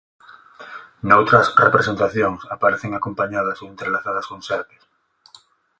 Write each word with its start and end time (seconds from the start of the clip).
Noutras 1.09 1.47
representacións 1.65 2.41
aparecen 2.55 2.91
acompañadas 2.93 3.57
ou 3.61 3.67
entrelazadas 3.73 4.25
con 4.31 4.39
serpes. 4.49 4.81